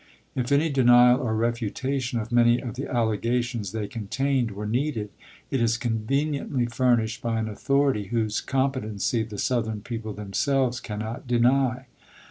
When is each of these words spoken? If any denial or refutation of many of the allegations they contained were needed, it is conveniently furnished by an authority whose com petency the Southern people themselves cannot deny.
If 0.33 0.51
any 0.51 0.71
denial 0.71 1.21
or 1.21 1.35
refutation 1.35 2.19
of 2.19 2.31
many 2.31 2.59
of 2.59 2.73
the 2.73 2.87
allegations 2.87 3.71
they 3.71 3.87
contained 3.87 4.49
were 4.49 4.65
needed, 4.65 5.11
it 5.51 5.61
is 5.61 5.77
conveniently 5.77 6.65
furnished 6.65 7.21
by 7.21 7.37
an 7.37 7.47
authority 7.47 8.05
whose 8.05 8.41
com 8.41 8.71
petency 8.71 9.29
the 9.29 9.37
Southern 9.37 9.81
people 9.81 10.13
themselves 10.13 10.79
cannot 10.79 11.27
deny. 11.27 11.85